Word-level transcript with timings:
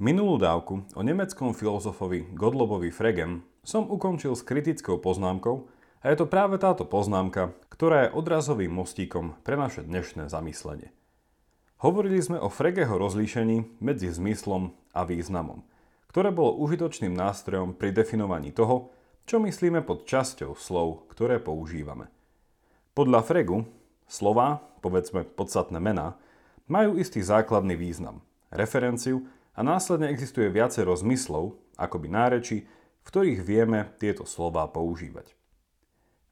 Minulú 0.00 0.40
dávku 0.40 0.88
o 0.96 1.04
nemeckom 1.04 1.52
filozofovi 1.52 2.32
Godlobovi 2.32 2.88
Fregem 2.88 3.44
som 3.60 3.84
ukončil 3.84 4.32
s 4.32 4.40
kritickou 4.40 4.96
poznámkou 4.96 5.68
a 6.00 6.08
je 6.08 6.16
to 6.16 6.24
práve 6.24 6.56
táto 6.56 6.88
poznámka, 6.88 7.52
ktorá 7.68 8.08
je 8.08 8.16
odrazovým 8.16 8.72
mostíkom 8.72 9.36
pre 9.44 9.60
naše 9.60 9.84
dnešné 9.84 10.32
zamyslenie. 10.32 10.88
Hovorili 11.84 12.16
sme 12.16 12.40
o 12.40 12.48
Fregeho 12.48 12.96
rozlíšení 12.96 13.76
medzi 13.84 14.08
zmyslom 14.08 14.72
a 14.96 15.04
významom, 15.04 15.68
ktoré 16.08 16.32
bolo 16.32 16.56
užitočným 16.64 17.12
nástrojom 17.12 17.76
pri 17.76 17.92
definovaní 17.92 18.56
toho, 18.56 18.96
čo 19.28 19.36
myslíme 19.36 19.84
pod 19.84 20.08
časťou 20.08 20.56
slov, 20.56 21.12
ktoré 21.12 21.44
používame. 21.44 22.08
Podľa 22.96 23.20
Fregu 23.20 23.68
slova, 24.08 24.64
povedzme 24.80 25.28
podstatné 25.28 25.76
mená, 25.76 26.16
majú 26.72 26.96
istý 26.96 27.20
základný 27.20 27.76
význam, 27.76 28.24
referenciu 28.48 29.28
a 29.54 29.60
následne 29.60 30.10
existuje 30.10 30.46
viacero 30.48 30.94
zmyslov, 30.94 31.58
akoby 31.74 32.06
náreči, 32.12 32.56
v 33.00 33.08
ktorých 33.08 33.40
vieme 33.42 33.90
tieto 33.96 34.28
slová 34.28 34.68
používať. 34.68 35.34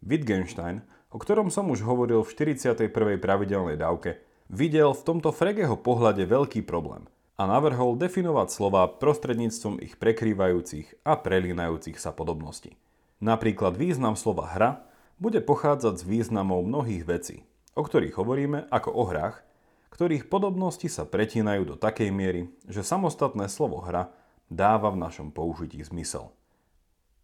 Wittgenstein, 0.05 0.85
o 1.11 1.19
ktorom 1.19 1.49
som 1.49 1.73
už 1.73 1.83
hovoril 1.83 2.23
v 2.23 2.31
41. 2.31 2.93
pravidelnej 3.19 3.81
dávke, 3.81 4.23
videl 4.53 4.95
v 4.95 5.03
tomto 5.03 5.35
Fregeho 5.35 5.75
pohľade 5.75 6.23
veľký 6.29 6.63
problém 6.63 7.09
a 7.39 7.47
navrhol 7.47 7.95
definovať 7.95 8.49
slova 8.51 8.91
prostredníctvom 8.99 9.79
ich 9.79 9.95
prekrývajúcich 9.97 11.07
a 11.07 11.15
prelínajúcich 11.19 11.97
sa 11.97 12.11
podobností. 12.11 12.75
Napríklad 13.23 13.79
význam 13.79 14.15
slova 14.15 14.51
hra 14.55 14.71
bude 15.19 15.43
pochádzať 15.43 16.03
z 16.03 16.05
významov 16.07 16.63
mnohých 16.67 17.03
vecí, 17.07 17.37
o 17.75 17.83
ktorých 17.83 18.15
hovoríme 18.19 18.71
ako 18.71 18.91
o 18.95 19.03
hrách, 19.07 19.43
ktorých 19.89 20.29
podobnosti 20.29 20.87
sa 20.87 21.09
pretínajú 21.09 21.75
do 21.75 21.77
takej 21.77 22.13
miery, 22.13 22.53
že 22.69 22.87
samostatné 22.87 23.49
slovo 23.49 23.81
hra 23.83 24.13
dáva 24.49 24.93
v 24.93 25.01
našom 25.01 25.33
použití 25.33 25.81
zmysel. 25.85 26.33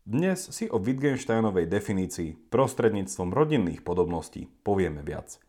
Dnes 0.04 0.52
si 0.52 0.68
o 0.68 0.76
Wittgensteinovej 0.76 1.64
definícii 1.64 2.52
prostredníctvom 2.52 3.32
rodinných 3.32 3.80
podobností 3.80 4.52
povieme 4.60 5.00
viac. 5.00 5.40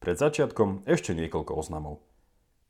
Pred 0.00 0.16
začiatkom 0.16 0.88
ešte 0.88 1.12
niekoľko 1.12 1.52
oznamov. 1.52 2.00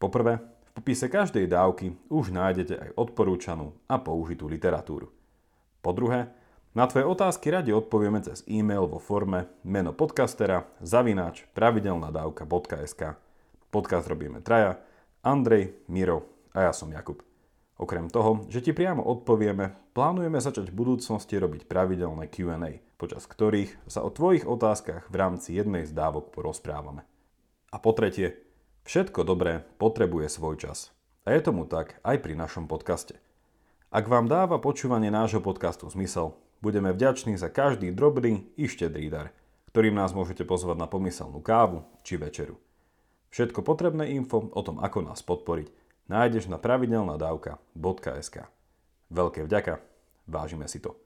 Poprvé, 0.03 0.43
v 0.43 0.70
popise 0.75 1.07
každej 1.07 1.47
dávky 1.47 1.95
už 2.11 2.35
nájdete 2.35 2.75
aj 2.75 2.91
odporúčanú 2.98 3.79
a 3.87 4.03
použitú 4.03 4.51
literatúru. 4.51 5.15
Po 5.79 5.95
druhé, 5.95 6.35
na 6.75 6.91
tvoje 6.91 7.07
otázky 7.07 7.55
radi 7.55 7.70
odpovieme 7.70 8.19
cez 8.19 8.43
e-mail 8.51 8.91
vo 8.91 8.98
forme 8.98 9.47
meno 9.63 9.95
podcastera 9.95 10.67
zavináč 10.83 11.47
pravidelnadavka.sk 11.55 13.22
Podcast 13.73 14.05
robíme 14.05 14.45
traja, 14.45 14.77
Andrej, 15.25 15.73
Miro 15.89 16.28
a 16.53 16.69
ja 16.69 16.73
som 16.77 16.92
Jakub. 16.92 17.25
Okrem 17.81 18.12
toho, 18.12 18.45
že 18.53 18.61
ti 18.61 18.77
priamo 18.77 19.01
odpovieme, 19.01 19.97
plánujeme 19.97 20.37
začať 20.45 20.69
v 20.69 20.77
budúcnosti 20.77 21.41
robiť 21.41 21.64
pravidelné 21.64 22.29
Q&A, 22.29 22.84
počas 23.01 23.25
ktorých 23.25 23.73
sa 23.89 24.05
o 24.05 24.12
tvojich 24.12 24.45
otázkach 24.45 25.09
v 25.09 25.17
rámci 25.17 25.56
jednej 25.56 25.89
z 25.89 25.97
dávok 25.97 26.37
porozprávame. 26.37 27.09
A 27.73 27.81
po 27.81 27.97
tretie, 27.97 28.45
všetko 28.84 29.25
dobré 29.25 29.64
potrebuje 29.81 30.29
svoj 30.29 30.61
čas. 30.61 30.92
A 31.25 31.33
je 31.33 31.41
tomu 31.41 31.64
tak 31.64 31.97
aj 32.05 32.20
pri 32.20 32.36
našom 32.36 32.69
podcaste. 32.69 33.17
Ak 33.89 34.05
vám 34.05 34.29
dáva 34.29 34.61
počúvanie 34.61 35.09
nášho 35.09 35.41
podcastu 35.41 35.89
zmysel, 35.89 36.36
budeme 36.61 36.92
vďační 36.92 37.41
za 37.41 37.48
každý 37.48 37.89
drobný 37.89 38.53
i 38.61 38.69
štedrý 38.69 39.09
dar, 39.09 39.33
ktorým 39.73 39.97
nás 39.97 40.12
môžete 40.12 40.45
pozvať 40.45 40.77
na 40.77 40.84
pomyselnú 40.84 41.41
kávu 41.41 41.89
či 42.05 42.20
večeru. 42.20 42.61
Všetko 43.33 43.65
potrebné 43.65 44.13
info 44.13 44.45
o 44.53 44.61
tom, 44.61 44.77
ako 44.77 45.09
nás 45.09 45.25
podporiť, 45.25 45.73
nájdeš 46.13 46.53
na 46.53 46.61
pravidelnadavka.sk. 46.61 48.37
Veľké 49.09 49.41
vďaka, 49.49 49.81
vážime 50.29 50.69
si 50.69 50.85
to. 50.85 51.01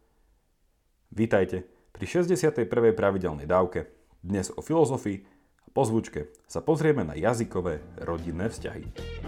Vítajte 1.15 1.71
pri 1.95 2.27
61. 2.27 2.67
pravidelnej 2.99 3.47
dávke, 3.47 3.95
dnes 4.27 4.51
o 4.51 4.59
filozofii 4.59 5.23
a 5.63 5.67
po 5.71 5.87
zvučke 5.87 6.35
sa 6.51 6.59
pozrieme 6.59 7.07
na 7.07 7.15
jazykové 7.15 7.79
rodinné 8.03 8.51
vzťahy. 8.51 9.26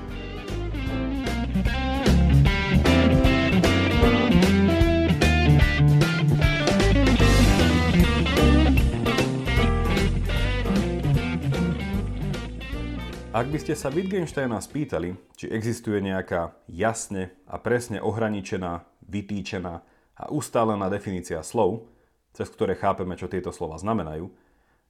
Ak 13.38 13.54
by 13.54 13.62
ste 13.62 13.78
sa 13.78 13.86
Wittgensteina 13.86 14.58
spýtali, 14.58 15.14
či 15.38 15.46
existuje 15.46 16.02
nejaká 16.02 16.58
jasne 16.66 17.30
a 17.46 17.54
presne 17.62 18.02
ohraničená, 18.02 18.82
vytýčená 19.06 19.78
a 20.18 20.24
ustálená 20.34 20.90
definícia 20.90 21.38
slov, 21.46 21.86
cez 22.34 22.50
ktoré 22.50 22.74
chápeme, 22.74 23.14
čo 23.14 23.30
tieto 23.30 23.54
slova 23.54 23.78
znamenajú, 23.78 24.26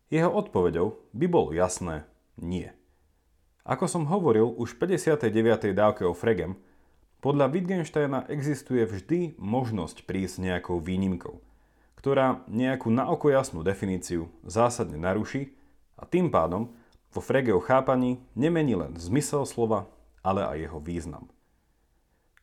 jeho 0.08 0.30
odpoveďou 0.32 0.96
by 1.12 1.26
bolo 1.28 1.52
jasné 1.52 2.08
nie. 2.40 2.72
Ako 3.68 3.84
som 3.84 4.08
hovoril 4.08 4.48
už 4.56 4.80
v 4.80 4.96
59. 4.96 5.76
dávke 5.76 6.08
o 6.08 6.16
Fregem, 6.16 6.56
podľa 7.20 7.52
Wittgensteina 7.52 8.24
existuje 8.32 8.88
vždy 8.88 9.36
možnosť 9.36 10.08
prísť 10.08 10.40
nejakou 10.40 10.80
výnimkou, 10.80 11.36
ktorá 12.00 12.48
nejakú 12.48 12.88
naoko 12.88 13.28
jasnú 13.28 13.60
definíciu 13.60 14.32
zásadne 14.40 14.96
naruší 14.96 15.52
a 16.00 16.08
tým 16.08 16.32
pádom 16.32 16.72
vo 17.12 17.20
Fregeho 17.24 17.60
chápaní 17.60 18.20
nemení 18.36 18.76
len 18.76 18.96
zmysel 19.00 19.48
slova, 19.48 19.88
ale 20.20 20.44
aj 20.44 20.56
jeho 20.68 20.78
význam. 20.80 21.24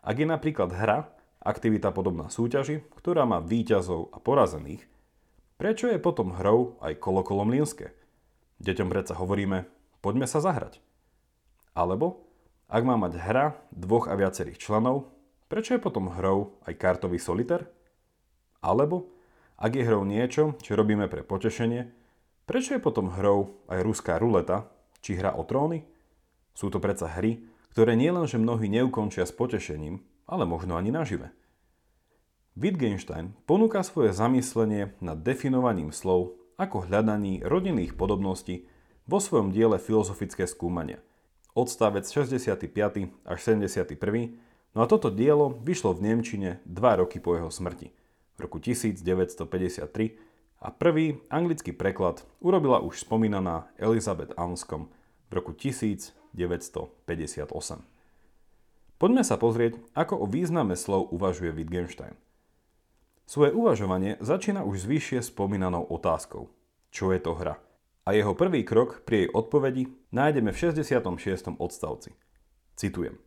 Ak 0.05 0.17
je 0.21 0.27
napríklad 0.29 0.69
hra, 0.73 1.09
aktivita 1.41 1.93
podobná 1.93 2.29
súťaži, 2.29 2.81
ktorá 2.97 3.25
má 3.25 3.41
výťazov 3.41 4.13
a 4.13 4.17
porazených, 4.17 4.85
prečo 5.57 5.89
je 5.89 6.01
potom 6.01 6.33
hrou 6.33 6.77
aj 6.81 6.97
kolo 7.01 7.21
mlínske? 7.45 7.93
Deťom 8.61 8.89
predsa 8.89 9.13
hovoríme, 9.17 9.69
poďme 10.01 10.25
sa 10.25 10.41
zahrať. 10.41 10.81
Alebo, 11.75 12.25
ak 12.71 12.81
má 12.81 12.95
mať 12.97 13.19
hra 13.19 13.45
dvoch 13.69 14.07
a 14.09 14.17
viacerých 14.17 14.57
členov, 14.57 15.11
prečo 15.51 15.75
je 15.75 15.83
potom 15.83 16.09
hrou 16.09 16.57
aj 16.65 16.73
kartový 16.79 17.21
soliter? 17.21 17.67
Alebo, 18.63 19.11
ak 19.59 19.75
je 19.75 19.83
hrou 19.85 20.07
niečo, 20.07 20.57
čo 20.63 20.73
robíme 20.73 21.05
pre 21.11 21.21
potešenie, 21.21 21.91
Prečo 22.45 22.77
je 22.77 22.81
potom 22.81 23.09
hrou 23.09 23.57
aj 23.65 23.81
ruská 23.81 24.21
ruleta, 24.21 24.69
či 25.01 25.17
hra 25.17 25.33
o 25.33 25.41
tróny? 25.41 25.81
Sú 26.53 26.69
to 26.69 26.77
predsa 26.77 27.09
hry, 27.09 27.41
ktoré 27.73 27.97
nielenže 27.97 28.37
mnohí 28.37 28.69
neukončia 28.69 29.25
s 29.25 29.33
potešením, 29.33 29.99
ale 30.29 30.45
možno 30.45 30.77
ani 30.77 30.93
nažive. 30.93 31.33
Wittgenstein 32.55 33.35
ponúka 33.43 33.83
svoje 33.83 34.15
zamyslenie 34.15 34.95
nad 35.03 35.19
definovaním 35.19 35.91
slov 35.91 36.39
ako 36.55 36.87
hľadaní 36.87 37.43
rodinných 37.43 37.99
podobností 37.99 38.69
vo 39.03 39.19
svojom 39.19 39.51
diele 39.51 39.75
Filozofické 39.75 40.47
skúmania. 40.47 41.03
Odstavec 41.51 42.07
65. 42.07 42.61
až 43.27 43.39
71. 43.41 43.91
No 44.71 44.83
a 44.83 44.85
toto 44.87 45.11
dielo 45.11 45.51
vyšlo 45.51 45.97
v 45.97 46.13
Nemčine 46.13 46.63
dva 46.63 46.95
roky 46.99 47.19
po 47.19 47.35
jeho 47.35 47.51
smrti, 47.51 47.91
v 48.35 48.39
roku 48.39 48.61
1953 48.61 50.34
a 50.61 50.71
prvý 50.71 51.19
anglický 51.27 51.75
preklad 51.75 52.23
urobila 52.39 52.79
už 52.79 53.03
spomínaná 53.03 53.67
Elizabeth 53.75 54.31
Anscombe 54.39 54.91
v 55.29 55.31
roku 55.35 55.51
1958. 55.51 56.35
Poďme 58.95 59.23
sa 59.27 59.35
pozrieť, 59.35 59.75
ako 59.91 60.23
o 60.23 60.25
význame 60.25 60.79
slov 60.79 61.11
uvažuje 61.11 61.51
Wittgenstein. 61.51 62.15
Svoje 63.25 63.51
uvažovanie 63.51 64.21
začína 64.21 64.63
už 64.63 64.85
zvyššie 64.85 65.25
spomínanou 65.25 65.83
otázkou. 65.89 66.47
Čo 66.93 67.11
je 67.11 67.19
to 67.19 67.33
hra? 67.35 67.59
A 68.05 68.13
jeho 68.13 68.37
prvý 68.37 68.61
krok 68.61 69.01
pri 69.01 69.25
jej 69.25 69.29
odpovedi 69.33 69.89
nájdeme 70.13 70.53
v 70.53 70.57
66. 70.61 71.57
odstavci. 71.57 72.13
Citujem. 72.77 73.17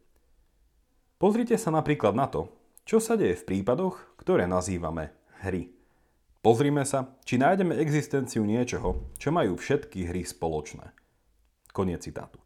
Pozrite 1.18 1.58
sa 1.58 1.74
napríklad 1.74 2.14
na 2.14 2.30
to, 2.30 2.46
čo 2.86 3.02
sa 3.02 3.18
deje 3.18 3.42
v 3.42 3.46
prípadoch, 3.52 3.98
ktoré 4.22 4.46
nazývame 4.46 5.10
hry. 5.42 5.77
Pozrime 6.38 6.86
sa, 6.86 7.18
či 7.26 7.34
nájdeme 7.34 7.74
existenciu 7.82 8.46
niečoho, 8.46 9.10
čo 9.18 9.34
majú 9.34 9.58
všetky 9.58 10.06
hry 10.06 10.22
spoločné. 10.22 10.94
Koniec 11.74 12.06
citátu. 12.06 12.38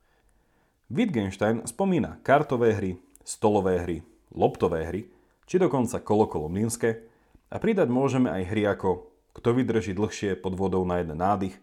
Wittgenstein 0.88 1.68
spomína 1.68 2.16
kartové 2.24 2.72
hry, 2.72 2.96
stolové 3.20 3.84
hry, 3.84 4.00
loptové 4.32 4.88
hry, 4.88 5.12
či 5.44 5.60
dokonca 5.60 6.00
kolo 6.00 6.24
mlynské 6.48 7.04
a 7.52 7.60
pridať 7.60 7.92
môžeme 7.92 8.32
aj 8.32 8.42
hry 8.48 8.64
ako 8.64 9.12
kto 9.36 9.48
vydrží 9.60 9.92
dlhšie 9.92 10.40
pod 10.40 10.56
vodou 10.56 10.84
na 10.88 11.04
jeden 11.04 11.20
nádych 11.20 11.56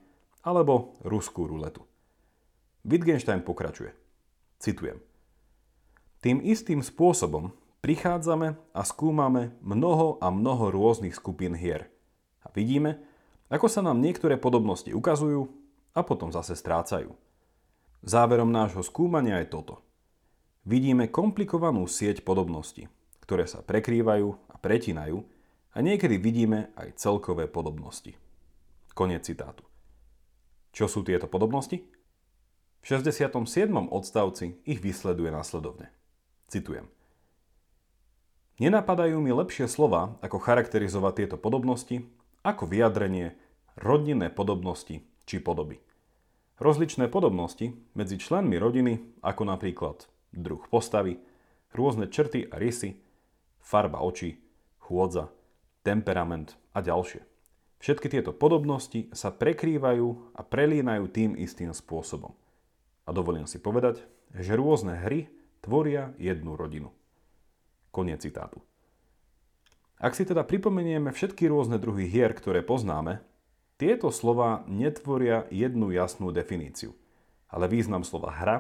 alebo 0.46 0.98
ruskú 1.02 1.50
ruletu. 1.50 1.82
Wittgenstein 2.86 3.42
pokračuje. 3.42 3.90
Citujem. 4.62 5.02
Tým 6.22 6.46
istým 6.46 6.86
spôsobom 6.86 7.58
prichádzame 7.82 8.54
a 8.54 8.82
skúmame 8.86 9.58
mnoho 9.66 10.22
a 10.22 10.30
mnoho 10.30 10.70
rôznych 10.70 11.18
skupín 11.18 11.58
hier– 11.58 11.90
vidíme, 12.54 13.02
ako 13.50 13.66
sa 13.66 13.82
nám 13.82 13.98
niektoré 13.98 14.38
podobnosti 14.38 14.94
ukazujú 14.94 15.50
a 15.98 16.06
potom 16.06 16.30
zase 16.30 16.54
strácajú. 16.54 17.14
Záverom 18.06 18.48
nášho 18.54 18.86
skúmania 18.86 19.42
je 19.44 19.52
toto. 19.52 19.84
vidíme 20.70 21.10
komplikovanú 21.10 21.90
sieť 21.90 22.22
podobností, 22.22 22.86
ktoré 23.26 23.50
sa 23.50 23.66
prekrývajú 23.66 24.28
a 24.54 24.56
pretínajú 24.62 25.26
a 25.74 25.78
niekedy 25.82 26.22
vidíme 26.22 26.70
aj 26.78 27.02
celkové 27.02 27.50
podobnosti. 27.50 28.14
Konec 28.94 29.26
citátu. 29.26 29.66
Čo 30.70 30.86
sú 30.86 31.02
tieto 31.02 31.26
podobnosti? 31.26 31.82
V 32.80 32.86
67. 32.86 33.34
odstavci 33.92 34.62
ich 34.64 34.80
vysleduje 34.80 35.34
následovne. 35.34 35.92
Citujem. 36.48 36.88
Nenapadajú 38.60 39.18
mi 39.24 39.32
lepšie 39.32 39.72
slova, 39.72 40.20
ako 40.20 40.38
charakterizovať 40.40 41.14
tieto 41.24 41.38
podobnosti, 41.40 42.04
ako 42.44 42.70
vyjadrenie 42.70 43.36
rodinné 43.80 44.32
podobnosti 44.32 45.04
či 45.28 45.38
podoby. 45.40 45.80
Rozličné 46.60 47.08
podobnosti 47.08 47.72
medzi 47.96 48.20
členmi 48.20 48.60
rodiny, 48.60 49.24
ako 49.24 49.48
napríklad 49.48 50.12
druh 50.36 50.60
postavy, 50.68 51.20
rôzne 51.72 52.12
črty 52.12 52.52
a 52.52 52.60
rysy, 52.60 53.00
farba 53.64 54.04
očí, 54.04 54.44
chôdza, 54.84 55.32
temperament 55.88 56.60
a 56.76 56.84
ďalšie. 56.84 57.24
Všetky 57.80 58.12
tieto 58.12 58.36
podobnosti 58.36 59.08
sa 59.16 59.32
prekrývajú 59.32 60.36
a 60.36 60.42
prelínajú 60.44 61.08
tým 61.08 61.32
istým 61.40 61.72
spôsobom. 61.72 62.36
A 63.08 63.16
dovolím 63.16 63.48
si 63.48 63.56
povedať, 63.56 64.04
že 64.36 64.60
rôzne 64.60 65.00
hry 65.00 65.32
tvoria 65.64 66.12
jednu 66.20 66.60
rodinu. 66.60 66.92
Koniec 67.96 68.22
citátu. 68.22 68.60
Ak 70.00 70.16
si 70.16 70.24
teda 70.24 70.48
pripomenieme 70.48 71.12
všetky 71.12 71.52
rôzne 71.52 71.76
druhy 71.76 72.08
hier, 72.08 72.32
ktoré 72.32 72.64
poznáme, 72.64 73.20
tieto 73.76 74.16
slova 74.16 74.64
netvoria 74.64 75.44
jednu 75.52 75.92
jasnú 75.92 76.32
definíciu, 76.32 76.96
ale 77.52 77.68
význam 77.68 78.08
slova 78.08 78.32
hra 78.32 78.58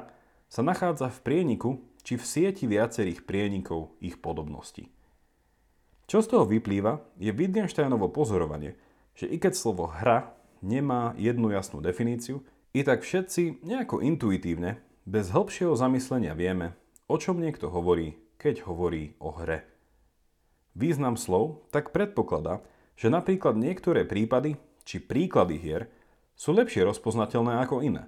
sa 0.51 0.59
nachádza 0.59 1.07
v 1.07 1.19
prieniku 1.23 1.69
či 2.03 2.19
v 2.19 2.23
sieti 2.27 2.67
viacerých 2.67 3.23
prienikov 3.23 3.95
ich 4.03 4.19
podobností. 4.19 4.91
Čo 6.11 6.19
z 6.19 6.27
toho 6.27 6.43
vyplýva, 6.43 6.99
je 7.15 7.31
Wittgensteinovo 7.31 8.11
pozorovanie, 8.11 8.75
že 9.15 9.31
i 9.31 9.39
keď 9.39 9.55
slovo 9.55 9.87
hra 9.87 10.35
nemá 10.59 11.15
jednu 11.15 11.55
jasnú 11.55 11.79
definíciu, 11.79 12.43
i 12.75 12.83
tak 12.83 13.07
všetci 13.07 13.63
nejako 13.63 14.03
intuitívne, 14.03 14.83
bez 15.07 15.31
hĺbšieho 15.31 15.73
zamyslenia 15.73 16.35
vieme, 16.35 16.75
o 17.07 17.15
čom 17.15 17.39
niekto 17.39 17.71
hovorí, 17.71 18.19
keď 18.35 18.67
hovorí 18.67 19.15
o 19.23 19.31
hre. 19.33 19.78
Význam 20.79 21.19
slov 21.19 21.67
tak 21.75 21.91
predpokladá, 21.91 22.63
že 22.95 23.11
napríklad 23.11 23.59
niektoré 23.59 24.07
prípady 24.07 24.55
či 24.87 25.03
príklady 25.03 25.59
hier 25.59 25.91
sú 26.39 26.55
lepšie 26.55 26.87
rozpoznateľné 26.87 27.59
ako 27.67 27.83
iné. 27.83 28.07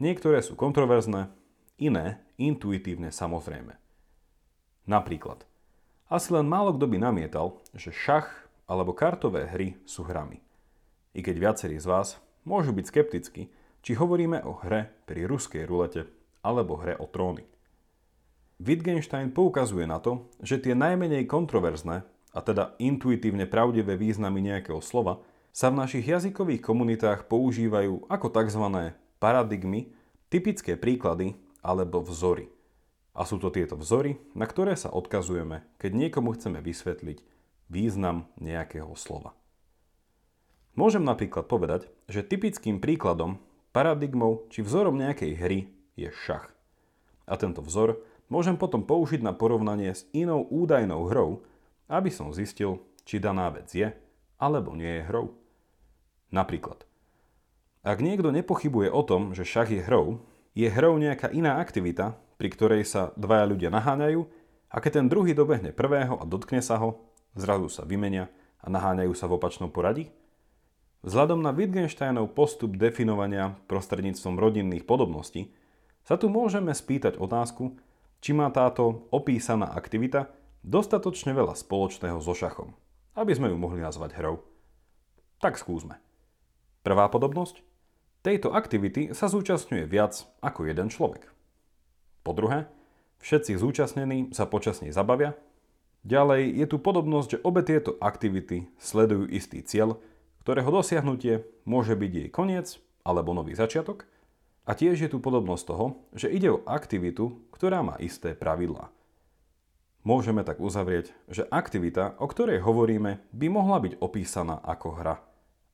Niektoré 0.00 0.40
sú 0.40 0.56
kontroverzné, 0.56 1.28
iné 1.76 2.24
intuitívne 2.40 3.12
samozrejme. 3.12 3.76
Napríklad, 4.88 5.44
asi 6.08 6.32
len 6.32 6.48
málo 6.48 6.72
kto 6.72 6.88
by 6.88 6.96
namietal, 7.04 7.60
že 7.76 7.92
šach 7.92 8.48
alebo 8.64 8.96
kartové 8.96 9.44
hry 9.52 9.76
sú 9.84 10.08
hrami. 10.08 10.40
I 11.12 11.20
keď 11.20 11.36
viacerí 11.36 11.76
z 11.76 11.84
vás 11.84 12.16
môžu 12.48 12.72
byť 12.72 12.84
skeptickí, 12.88 13.52
či 13.84 13.92
hovoríme 13.92 14.40
o 14.48 14.56
hre 14.56 14.88
pri 15.04 15.28
ruskej 15.28 15.68
rulete 15.68 16.08
alebo 16.40 16.80
hre 16.80 16.96
o 16.96 17.04
tróny. 17.04 17.44
Wittgenstein 18.60 19.32
poukazuje 19.32 19.88
na 19.88 20.04
to, 20.04 20.28
že 20.44 20.60
tie 20.60 20.76
najmenej 20.76 21.24
kontroverzné, 21.24 22.04
a 22.30 22.38
teda 22.44 22.76
intuitívne 22.76 23.48
pravdivé 23.48 23.96
významy 23.96 24.44
nejakého 24.44 24.84
slova, 24.84 25.24
sa 25.50 25.72
v 25.72 25.80
našich 25.82 26.04
jazykových 26.06 26.62
komunitách 26.62 27.26
používajú 27.26 28.06
ako 28.06 28.26
tzv. 28.30 28.94
paradigmy, 29.18 29.90
typické 30.28 30.76
príklady 30.76 31.34
alebo 31.64 32.04
vzory. 32.04 32.52
A 33.16 33.26
sú 33.26 33.42
to 33.42 33.50
tieto 33.50 33.74
vzory, 33.74 34.20
na 34.36 34.46
ktoré 34.46 34.78
sa 34.78 34.92
odkazujeme, 34.92 35.66
keď 35.80 35.90
niekomu 35.96 36.38
chceme 36.38 36.62
vysvetliť 36.62 37.18
význam 37.66 38.30
nejakého 38.38 38.92
slova. 38.94 39.34
Môžem 40.78 41.02
napríklad 41.02 41.50
povedať, 41.50 41.90
že 42.06 42.22
typickým 42.22 42.78
príkladom, 42.78 43.42
paradigmou 43.74 44.46
či 44.52 44.62
vzorom 44.62 45.00
nejakej 45.00 45.32
hry 45.34 45.58
je 45.98 46.12
šach. 46.12 46.54
A 47.26 47.34
tento 47.34 47.64
vzor 47.64 47.98
môžem 48.30 48.56
potom 48.56 48.86
použiť 48.86 49.20
na 49.20 49.34
porovnanie 49.36 49.92
s 49.92 50.06
inou 50.14 50.46
údajnou 50.48 51.10
hrou, 51.10 51.42
aby 51.90 52.08
som 52.08 52.30
zistil, 52.30 52.80
či 53.04 53.18
daná 53.18 53.50
vec 53.50 53.68
je 53.74 53.90
alebo 54.40 54.72
nie 54.72 55.02
je 55.02 55.06
hrou. 55.10 55.36
Napríklad, 56.32 56.86
ak 57.84 57.98
niekto 58.00 58.32
nepochybuje 58.32 58.88
o 58.88 59.02
tom, 59.04 59.34
že 59.36 59.44
šach 59.44 59.68
je 59.68 59.84
hrou, 59.84 60.24
je 60.54 60.70
hrou 60.70 60.96
nejaká 60.96 61.28
iná 61.34 61.60
aktivita, 61.60 62.16
pri 62.40 62.48
ktorej 62.48 62.82
sa 62.88 63.12
dvaja 63.20 63.44
ľudia 63.44 63.68
naháňajú 63.68 64.20
a 64.72 64.76
keď 64.80 65.02
ten 65.02 65.06
druhý 65.10 65.36
dobehne 65.36 65.74
prvého 65.74 66.16
a 66.16 66.24
dotkne 66.24 66.64
sa 66.64 66.80
ho, 66.80 67.04
zrazu 67.36 67.68
sa 67.68 67.84
vymenia 67.84 68.32
a 68.62 68.70
naháňajú 68.72 69.12
sa 69.12 69.28
v 69.28 69.36
opačnom 69.36 69.68
poradí? 69.68 70.08
Vzhľadom 71.00 71.40
na 71.40 71.56
Wittgensteinov 71.56 72.36
postup 72.36 72.76
definovania 72.76 73.56
prostredníctvom 73.72 74.36
rodinných 74.36 74.84
podobností 74.84 75.48
sa 76.04 76.20
tu 76.20 76.28
môžeme 76.28 76.76
spýtať 76.76 77.16
otázku, 77.16 77.80
či 78.20 78.36
má 78.36 78.52
táto 78.52 79.08
opísaná 79.08 79.72
aktivita 79.72 80.28
dostatočne 80.60 81.32
veľa 81.32 81.56
spoločného 81.56 82.20
so 82.20 82.36
šachom, 82.36 82.76
aby 83.16 83.32
sme 83.32 83.48
ju 83.48 83.56
mohli 83.56 83.80
nazvať 83.80 84.20
hrou. 84.20 84.44
Tak 85.40 85.56
skúsme. 85.56 85.96
Prvá 86.84 87.08
podobnosť? 87.08 87.64
Tejto 88.20 88.52
aktivity 88.52 89.16
sa 89.16 89.32
zúčastňuje 89.32 89.88
viac 89.88 90.28
ako 90.44 90.68
jeden 90.68 90.92
človek. 90.92 91.32
Po 92.20 92.36
druhé, 92.36 92.68
všetci 93.24 93.56
zúčastnení 93.56 94.36
sa 94.36 94.44
počas 94.44 94.84
nej 94.84 94.92
zabavia. 94.92 95.32
Ďalej 96.04 96.60
je 96.60 96.66
tu 96.68 96.76
podobnosť, 96.76 97.28
že 97.32 97.42
obe 97.44 97.64
tieto 97.64 97.96
aktivity 98.00 98.68
sledujú 98.76 99.28
istý 99.32 99.64
cieľ, 99.64 99.96
ktorého 100.44 100.68
dosiahnutie 100.68 101.48
môže 101.64 101.96
byť 101.96 102.12
jej 102.12 102.28
koniec 102.28 102.76
alebo 103.00 103.32
nový 103.32 103.56
začiatok. 103.56 104.04
A 104.70 104.78
tiež 104.78 105.02
je 105.02 105.10
tu 105.10 105.18
podobnosť 105.18 105.64
toho, 105.66 106.06
že 106.14 106.30
ide 106.30 106.46
o 106.54 106.62
aktivitu, 106.62 107.50
ktorá 107.50 107.82
má 107.82 107.98
isté 107.98 108.38
pravidlá. 108.38 108.94
Môžeme 110.06 110.46
tak 110.46 110.62
uzavrieť, 110.62 111.10
že 111.26 111.42
aktivita, 111.50 112.14
o 112.22 112.30
ktorej 112.30 112.62
hovoríme, 112.62 113.18
by 113.34 113.46
mohla 113.50 113.82
byť 113.82 113.98
opísaná 113.98 114.62
ako 114.62 114.88
hra. 114.94 115.18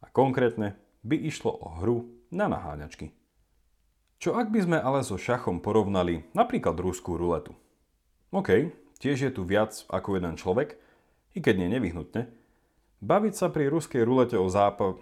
A 0.01 0.09
konkrétne 0.09 0.81
by 1.05 1.13
išlo 1.13 1.53
o 1.53 1.77
hru 1.77 2.09
na 2.33 2.49
naháňačky. 2.49 3.13
Čo 4.17 4.33
ak 4.41 4.49
by 4.49 4.65
sme 4.65 4.79
ale 4.81 5.05
so 5.05 5.21
šachom 5.21 5.61
porovnali 5.61 6.25
napríklad 6.33 6.81
ruskú 6.81 7.21
ruletu? 7.21 7.53
OK, 8.33 8.73
tiež 8.97 9.29
je 9.29 9.31
tu 9.31 9.45
viac 9.45 9.77
ako 9.93 10.17
jeden 10.17 10.41
človek, 10.41 10.81
i 11.37 11.45
keď 11.45 11.55
nie 11.61 11.69
nevyhnutne. 11.77 12.33
Baviť 13.05 13.35
sa 13.37 13.53
pri 13.53 13.69
ruskej 13.69 14.09
rulete 14.09 14.41
o 14.41 14.49
zápa... 14.49 14.97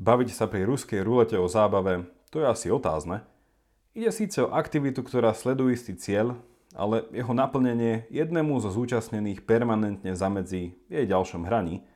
Baviť 0.00 0.32
sa 0.32 0.48
pri 0.48 0.64
ruskej 0.64 1.04
rulete 1.04 1.36
o 1.36 1.44
zábave, 1.52 2.08
to 2.32 2.40
je 2.40 2.46
asi 2.48 2.66
otázne. 2.72 3.20
Ide 3.92 4.08
síce 4.08 4.40
o 4.40 4.50
aktivitu, 4.56 5.04
ktorá 5.04 5.36
sleduje 5.36 5.76
istý 5.76 5.92
cieľ, 5.92 6.40
ale 6.72 7.04
jeho 7.12 7.36
naplnenie 7.36 8.08
jednému 8.08 8.56
zo 8.64 8.72
zúčastnených 8.72 9.44
permanentne 9.44 10.16
zamedzí 10.16 10.80
jej 10.88 11.04
ďalšom 11.04 11.44
hraní– 11.44 11.84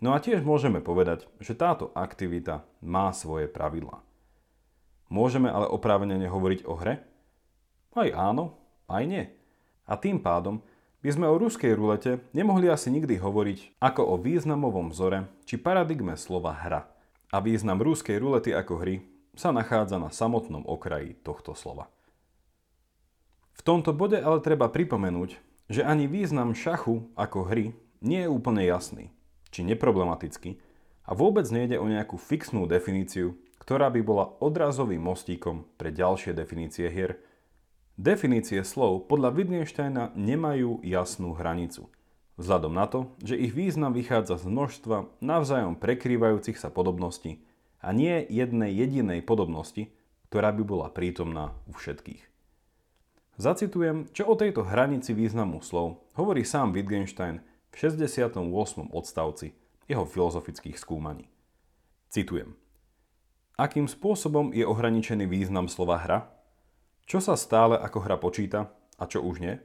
No 0.00 0.16
a 0.16 0.18
tiež 0.18 0.40
môžeme 0.40 0.80
povedať, 0.80 1.28
že 1.44 1.52
táto 1.52 1.92
aktivita 1.92 2.64
má 2.80 3.12
svoje 3.12 3.52
pravidlá. 3.52 4.00
Môžeme 5.12 5.52
ale 5.52 5.68
oprávnene 5.68 6.24
hovoriť 6.24 6.64
o 6.64 6.72
hre? 6.80 7.04
Aj 7.92 8.08
áno, 8.08 8.56
aj 8.88 9.04
nie. 9.04 9.24
A 9.84 10.00
tým 10.00 10.16
pádom 10.16 10.64
by 11.04 11.10
sme 11.12 11.28
o 11.28 11.36
ruskej 11.36 11.76
rulete 11.76 12.24
nemohli 12.32 12.72
asi 12.72 12.88
nikdy 12.88 13.20
hovoriť 13.20 13.76
ako 13.76 14.02
o 14.08 14.14
významovom 14.16 14.88
vzore 14.88 15.28
či 15.44 15.60
paradigme 15.60 16.16
slova 16.16 16.56
hra. 16.56 16.88
A 17.28 17.36
význam 17.44 17.84
ruskej 17.84 18.16
rulety 18.16 18.56
ako 18.56 18.80
hry 18.80 19.04
sa 19.40 19.56
nachádza 19.56 19.96
na 19.96 20.12
samotnom 20.12 20.68
okraji 20.68 21.16
tohto 21.24 21.56
slova. 21.56 21.88
V 23.56 23.64
tomto 23.64 23.96
bode 23.96 24.20
ale 24.20 24.44
treba 24.44 24.68
pripomenúť, 24.68 25.40
že 25.72 25.80
ani 25.80 26.04
význam 26.04 26.52
šachu 26.52 27.08
ako 27.16 27.48
hry 27.48 27.72
nie 28.04 28.24
je 28.24 28.28
úplne 28.28 28.60
jasný 28.68 29.08
či 29.48 29.64
neproblematický 29.66 30.60
a 31.08 31.16
vôbec 31.16 31.48
nejde 31.50 31.80
o 31.80 31.88
nejakú 31.88 32.20
fixnú 32.20 32.70
definíciu, 32.70 33.34
ktorá 33.58 33.90
by 33.90 34.00
bola 34.04 34.30
odrazovým 34.38 35.02
mostíkom 35.02 35.66
pre 35.74 35.90
ďalšie 35.90 36.36
definície 36.36 36.86
hier. 36.86 37.18
Definície 38.00 38.62
slov 38.64 39.10
podľa 39.10 39.34
Wittgensteina 39.36 40.14
nemajú 40.16 40.80
jasnú 40.86 41.36
hranicu, 41.36 41.90
vzhľadom 42.40 42.72
na 42.72 42.86
to, 42.88 43.12
že 43.20 43.36
ich 43.36 43.52
význam 43.52 43.92
vychádza 43.92 44.40
z 44.40 44.48
množstva 44.48 45.20
navzájom 45.20 45.76
prekrývajúcich 45.76 46.56
sa 46.56 46.72
podobností 46.72 47.44
a 47.80 47.92
nie 47.96 48.24
jednej 48.28 48.72
jedinej 48.76 49.24
podobnosti, 49.24 49.88
ktorá 50.28 50.52
by 50.54 50.62
bola 50.62 50.88
prítomná 50.92 51.56
u 51.66 51.74
všetkých. 51.74 52.22
Zacitujem, 53.40 54.04
čo 54.12 54.28
o 54.28 54.36
tejto 54.36 54.68
hranici 54.68 55.16
významu 55.16 55.64
slov 55.64 56.04
hovorí 56.12 56.44
sám 56.44 56.76
Wittgenstein 56.76 57.40
v 57.72 57.74
68. 57.74 58.36
odstavci 58.92 59.56
jeho 59.88 60.04
filozofických 60.04 60.76
skúmaní. 60.76 61.26
Citujem. 62.12 62.52
Akým 63.56 63.88
spôsobom 63.88 64.52
je 64.52 64.64
ohraničený 64.64 65.24
význam 65.24 65.72
slova 65.72 66.00
hra? 66.04 66.28
Čo 67.08 67.24
sa 67.24 67.34
stále 67.34 67.80
ako 67.80 67.98
hra 68.04 68.16
počíta? 68.20 68.70
A 69.00 69.08
čo 69.08 69.24
už 69.24 69.40
nie? 69.40 69.56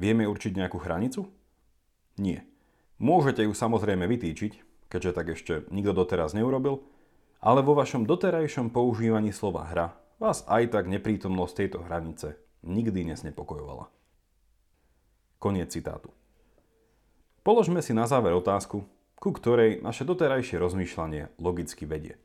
Vieme 0.00 0.24
určiť 0.24 0.56
nejakú 0.56 0.80
hranicu? 0.80 1.28
Nie. 2.16 2.48
Môžete 2.96 3.44
ju 3.44 3.52
samozrejme 3.52 4.08
vytýčiť, 4.08 4.52
keďže 4.88 5.12
tak 5.12 5.26
ešte 5.36 5.54
nikto 5.68 5.92
doteraz 5.92 6.32
neurobil, 6.32 6.80
ale 7.46 7.62
vo 7.62 7.78
vašom 7.78 8.10
doterajšom 8.10 8.74
používaní 8.74 9.30
slova 9.30 9.70
hra 9.70 9.94
vás 10.18 10.42
aj 10.50 10.74
tak 10.74 10.90
neprítomnosť 10.90 11.54
tejto 11.54 11.78
hranice 11.86 12.34
nikdy 12.66 13.06
nesnepokojovala. 13.06 13.86
Koniec 15.38 15.70
citátu. 15.70 16.10
Položme 17.46 17.78
si 17.86 17.94
na 17.94 18.10
záver 18.10 18.34
otázku, 18.34 18.82
ku 19.14 19.30
ktorej 19.30 19.78
naše 19.78 20.02
doterajšie 20.02 20.58
rozmýšľanie 20.58 21.38
logicky 21.38 21.86
vedie. 21.86 22.18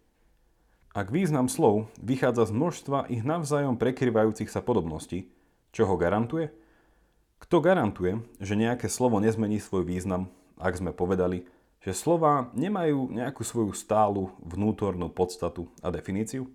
Ak 0.97 1.13
význam 1.13 1.45
slov 1.45 1.93
vychádza 2.01 2.49
z 2.49 2.57
množstva 2.57 3.13
ich 3.13 3.21
navzájom 3.21 3.77
prekryvajúcich 3.77 4.49
sa 4.49 4.65
podobností, 4.65 5.29
čo 5.69 5.85
ho 5.85 6.01
garantuje? 6.01 6.49
Kto 7.37 7.61
garantuje, 7.61 8.25
že 8.41 8.57
nejaké 8.57 8.89
slovo 8.89 9.21
nezmení 9.21 9.61
svoj 9.61 9.85
význam, 9.85 10.33
ak 10.57 10.81
sme 10.81 10.89
povedali, 10.89 11.45
že 11.81 11.97
slova 11.97 12.53
nemajú 12.53 13.09
nejakú 13.09 13.41
svoju 13.41 13.73
stálu 13.73 14.29
vnútornú 14.45 15.09
podstatu 15.09 15.65
a 15.81 15.89
definíciu? 15.89 16.45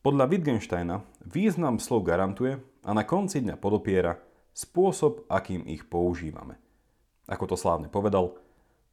Podľa 0.00 0.24
Wittgensteina 0.32 1.04
význam 1.20 1.76
slov 1.76 2.08
garantuje 2.08 2.56
a 2.80 2.90
na 2.96 3.04
konci 3.04 3.44
dňa 3.44 3.60
podopiera 3.60 4.16
spôsob, 4.56 5.28
akým 5.28 5.68
ich 5.68 5.84
používame. 5.84 6.56
Ako 7.28 7.44
to 7.44 7.56
slávne 7.58 7.92
povedal, 7.92 8.40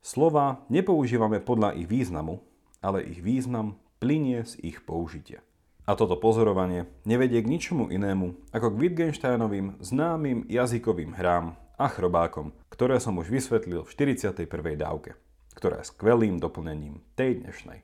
slova 0.04 0.66
nepoužívame 0.68 1.40
podľa 1.40 1.78
ich 1.80 1.88
významu, 1.88 2.44
ale 2.84 3.06
ich 3.08 3.24
význam 3.24 3.80
plinie 4.04 4.44
z 4.44 4.60
ich 4.60 4.84
použitia. 4.84 5.40
A 5.88 5.96
toto 5.96 6.20
pozorovanie 6.20 6.88
nevedie 7.08 7.40
k 7.40 7.52
ničomu 7.52 7.88
inému 7.92 8.52
ako 8.52 8.76
k 8.76 8.80
Wittgensteinovým 8.88 9.80
známym 9.80 10.48
jazykovým 10.52 11.16
hrám 11.16 11.56
a 11.80 11.90
chrobákom, 11.90 12.54
ktoré 12.70 13.02
som 13.02 13.18
už 13.18 13.30
vysvetlil 13.34 13.86
v 13.86 13.92
41. 13.92 14.46
dávke, 14.78 15.18
ktorá 15.58 15.82
je 15.82 15.90
skvelým 15.90 16.38
doplnením 16.38 17.02
tej 17.18 17.44
dnešnej. 17.44 17.82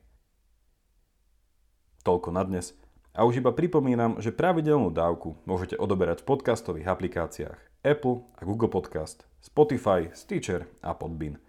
Toľko 2.06 2.30
na 2.32 2.44
dnes 2.46 2.74
a 3.12 3.26
už 3.26 3.42
iba 3.42 3.52
pripomínam, 3.52 4.22
že 4.22 4.36
pravidelnú 4.36 4.94
dávku 4.94 5.36
môžete 5.44 5.76
odoberať 5.76 6.24
v 6.24 6.30
podcastových 6.36 6.88
aplikáciách 6.88 7.60
Apple 7.84 8.24
a 8.38 8.42
Google 8.46 8.72
Podcast, 8.72 9.26
Spotify, 9.42 10.14
Stitcher 10.14 10.70
a 10.80 10.96
Podbean. 10.96 11.42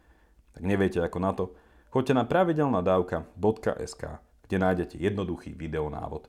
Ak 0.57 0.65
neviete 0.65 0.99
ako 1.05 1.19
na 1.21 1.31
to, 1.37 1.55
choďte 1.93 2.15
na 2.17 2.25
pravidelnadavka.sk 2.27 4.03
kde 4.51 4.59
nájdete 4.59 4.99
jednoduchý 4.99 5.55
videonávod. 5.55 6.27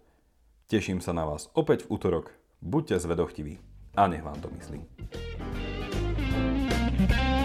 Teším 0.69 1.01
sa 1.01 1.09
na 1.09 1.25
vás 1.25 1.49
opäť 1.57 1.89
v 1.89 1.97
útorok, 1.97 2.37
buďte 2.61 3.01
zvedochtiví 3.01 3.57
a 3.97 4.05
nech 4.05 4.21
vám 4.21 4.37
to 4.45 4.53
myslím. 4.61 4.85
Bye. 7.07 7.40